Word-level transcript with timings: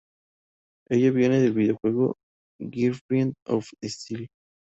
Ella 0.89 1.11
viene 1.11 1.39
del 1.39 1.53
videojuego 1.53 2.15
"Girlfriend 2.59 3.35
Of 3.45 3.67
Steel". 3.83 4.27